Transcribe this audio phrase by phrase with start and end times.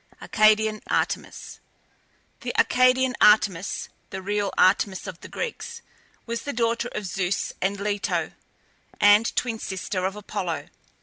[0.19, 1.59] ARCADIAN ARTEMIS.
[2.39, 5.83] The Arcadian Artemis (the real Artemis of the Greeks)
[6.25, 8.31] was the daughter of Zeus and Leto,
[8.99, 10.69] and twin sister of Apollo.